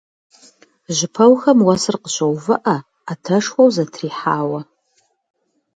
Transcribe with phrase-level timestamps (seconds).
[0.95, 4.61] Жьыпэухэм уэсыр къыщоувыӀэ, Ӏэтэшхуэу зэтрихьауэ.